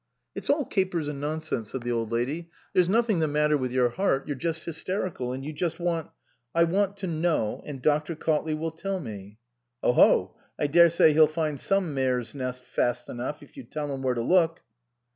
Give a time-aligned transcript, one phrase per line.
[0.33, 3.89] "It's all capers and nonsense," said the Old Lady, "there's nothing the matter with your
[3.89, 4.25] heart.
[4.25, 6.09] You're just hysterical, and you just want
[6.55, 8.15] ""I want to knoiv, and Dr.
[8.15, 9.37] Cautley will tell me.""
[9.83, 10.35] Oh ho!
[10.57, 14.21] I daresay he'll find some mare's nest fast enough, if you tell him where to
[14.21, 14.63] look."